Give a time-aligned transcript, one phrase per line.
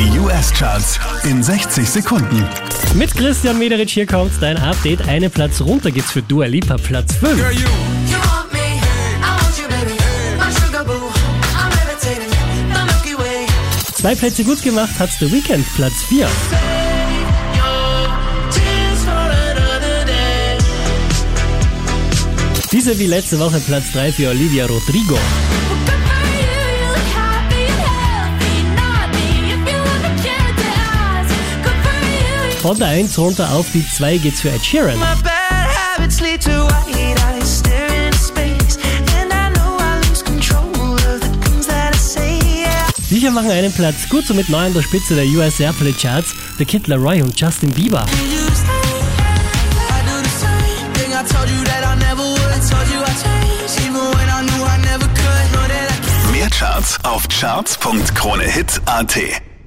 [0.00, 2.42] Die US-Charts in 60 Sekunden.
[2.94, 5.06] Mit Christian Mederich hier kommt dein Update.
[5.06, 7.32] Eine Platz runter geht's für Dua Lipa, Platz 5.
[7.32, 9.98] You want me, I want you, baby.
[10.38, 11.12] My sugar boo,
[11.54, 12.30] I'm levitating.
[12.72, 13.46] The Milky Way.
[13.94, 16.26] Zwei Plätze gut gemacht hat The Weekend, Platz 4.
[18.50, 20.56] Tears for another day.
[22.72, 25.18] Diese wie letzte Woche Platz 3 für Olivia Rodrigo.
[32.60, 34.98] Von der 1 runter auf die 2 geht's für Ed Sheeran.
[34.98, 38.76] My bad habits lead to white eyes staring into space.
[39.18, 42.38] And I know I lose control of the things that I say.
[42.44, 42.86] Yeah.
[43.08, 46.34] Die hier machen einen Platz gut, somit neu an der Spitze der US Airplay Charts.
[46.58, 48.04] The Kid Laroi und Justin Bieber.
[56.30, 59.49] Mehr Charts auf charts.kronehit.at.